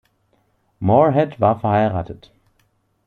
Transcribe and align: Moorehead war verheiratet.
Moorehead 0.79 1.39
war 1.39 1.59
verheiratet. 1.59 2.31